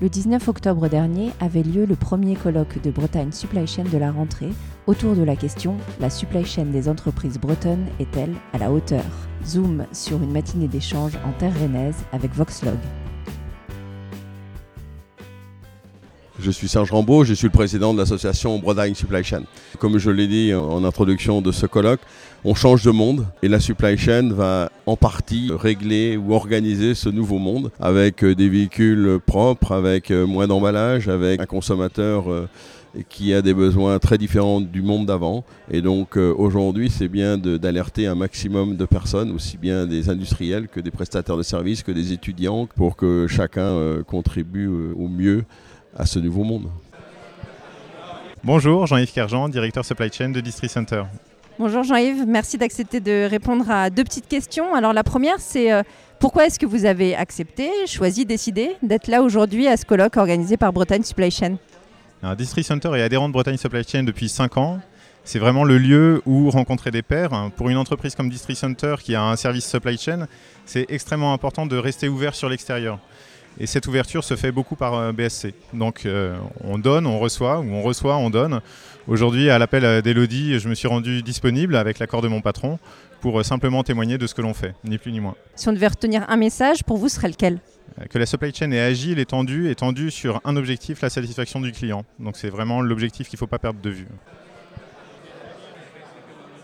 [0.00, 4.10] Le 19 octobre dernier avait lieu le premier colloque de Bretagne Supply Chain de la
[4.10, 4.48] rentrée
[4.86, 9.04] autour de la question La supply chain des entreprises bretonnes est-elle à la hauteur?
[9.46, 12.78] Zoom sur une matinée d'échange en terre rennaise avec Voxlog.
[16.42, 19.42] Je suis Serge Rambaud, je suis le président de l'association Bretagne Supply Chain.
[19.78, 22.00] Comme je l'ai dit en introduction de ce colloque,
[22.44, 27.10] on change de monde et la supply chain va en partie régler ou organiser ce
[27.10, 32.48] nouveau monde avec euh, des véhicules propres, avec euh, moins d'emballage, avec un consommateur euh,
[33.10, 35.44] qui a des besoins très différents du monde d'avant.
[35.70, 40.80] Et donc aujourd'hui, c'est bien d'alerter un maximum de personnes, aussi bien des industriels que
[40.80, 45.44] des prestataires de services, que des étudiants, pour que chacun contribue au mieux
[45.96, 46.70] à ce nouveau monde.
[48.42, 51.02] Bonjour, Jean-Yves Kerjean, directeur supply chain de Distri Center.
[51.58, 54.74] Bonjour Jean-Yves, merci d'accepter de répondre à deux petites questions.
[54.74, 55.82] Alors la première, c'est euh,
[56.18, 60.56] pourquoi est-ce que vous avez accepté, choisi, décidé d'être là aujourd'hui à ce colloque organisé
[60.56, 61.56] par Bretagne Supply Chain?
[62.22, 64.80] Alors, Distri Center est adhérent de Bretagne Supply Chain depuis 5 ans.
[65.24, 67.50] C'est vraiment le lieu où rencontrer des pairs.
[67.56, 70.26] Pour une entreprise comme Distri Center qui a un service supply chain,
[70.64, 72.98] c'est extrêmement important de rester ouvert sur l'extérieur.
[73.58, 75.54] Et cette ouverture se fait beaucoup par euh, BSC.
[75.74, 78.60] Donc euh, on donne, on reçoit, ou on reçoit, on donne.
[79.08, 82.78] Aujourd'hui, à l'appel d'Elodie, je me suis rendu disponible avec l'accord de mon patron
[83.20, 85.34] pour euh, simplement témoigner de ce que l'on fait, ni plus ni moins.
[85.56, 87.58] Si on devait retenir un message, pour vous, ce serait lequel?
[88.08, 91.60] Que la supply chain est agile et tendue, et tendue sur un objectif, la satisfaction
[91.60, 92.04] du client.
[92.18, 94.06] Donc c'est vraiment l'objectif qu'il ne faut pas perdre de vue.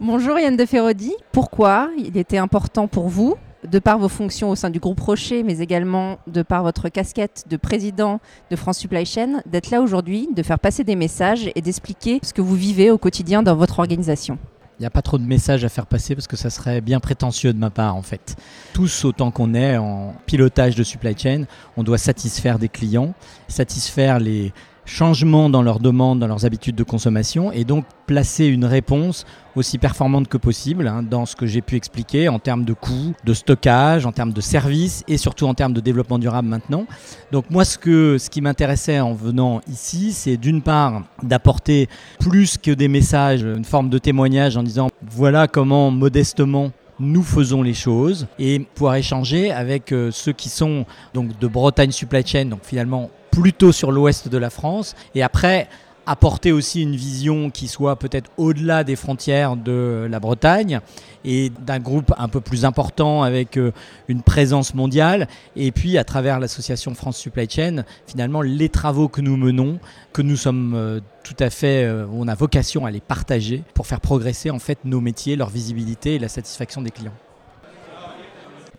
[0.00, 1.12] Bonjour Yann de Ferrodi.
[1.30, 3.36] Pourquoi il était important pour vous
[3.70, 7.44] de par vos fonctions au sein du groupe Rocher, mais également de par votre casquette
[7.48, 11.60] de président de France Supply Chain, d'être là aujourd'hui, de faire passer des messages et
[11.60, 14.38] d'expliquer ce que vous vivez au quotidien dans votre organisation.
[14.78, 17.00] Il n'y a pas trop de messages à faire passer parce que ça serait bien
[17.00, 18.36] prétentieux de ma part en fait.
[18.72, 21.44] Tous autant qu'on est en pilotage de supply chain,
[21.76, 23.12] on doit satisfaire des clients,
[23.46, 24.54] satisfaire les,
[24.90, 29.24] changements dans leurs demandes, dans leurs habitudes de consommation, et donc placer une réponse
[29.56, 33.14] aussi performante que possible hein, dans ce que j'ai pu expliquer en termes de coûts,
[33.24, 36.86] de stockage, en termes de services et surtout en termes de développement durable maintenant.
[37.30, 41.88] Donc moi, ce, que, ce qui m'intéressait en venant ici, c'est d'une part d'apporter
[42.18, 47.62] plus que des messages, une forme de témoignage en disant voilà comment modestement nous faisons
[47.62, 50.84] les choses et pouvoir échanger avec euh, ceux qui sont
[51.14, 54.94] donc de Bretagne Supply Chain, donc finalement plutôt sur l'ouest de la France.
[55.14, 55.68] Et après,
[56.10, 60.80] apporter aussi une vision qui soit peut-être au-delà des frontières de la Bretagne
[61.24, 63.70] et d'un groupe un peu plus important avec euh,
[64.08, 65.28] une présence mondiale.
[65.54, 69.78] Et puis, à travers l'association France Supply Chain, finalement, les travaux que nous menons,
[70.12, 73.86] que nous sommes euh, tout à fait, euh, on a vocation à les partager pour
[73.86, 77.14] faire progresser en fait nos métiers, leur visibilité et la satisfaction des clients.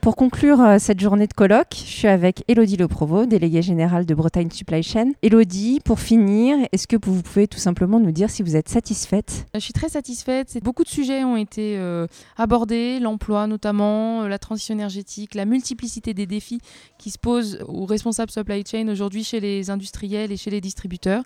[0.01, 4.07] Pour conclure euh, cette journée de colloque, je suis avec Elodie Le Provost, déléguée générale
[4.07, 5.11] de Bretagne Supply Chain.
[5.21, 9.45] Elodie, pour finir, est-ce que vous pouvez tout simplement nous dire si vous êtes satisfaite?
[9.53, 10.57] Je suis très satisfaite.
[10.63, 16.15] Beaucoup de sujets ont été euh, abordés, l'emploi notamment, euh, la transition énergétique, la multiplicité
[16.15, 16.61] des défis
[16.97, 21.21] qui se posent aux responsables supply chain aujourd'hui chez les industriels et chez les distributeurs.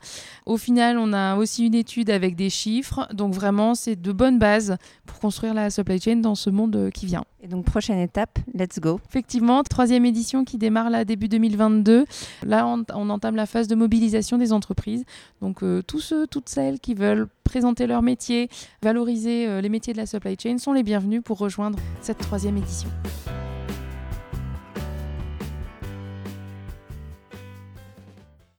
[0.45, 4.37] Au final, on a aussi une étude avec des chiffres, donc vraiment c'est de bonnes
[4.37, 4.75] bases
[5.05, 7.23] pour construire la supply chain dans ce monde qui vient.
[7.41, 8.39] Et donc prochaine étape,
[9.07, 12.05] Effectivement, troisième édition qui démarre là début 2022.
[12.43, 15.05] Là, on, entame la phase de mobilisation des entreprises.
[15.41, 18.49] Donc euh, tous ceux, toutes celles qui veulent présenter leur métier,
[18.81, 22.57] valoriser euh, les métiers de la supply chain sont les bienvenus pour rejoindre cette troisième
[22.57, 22.89] édition.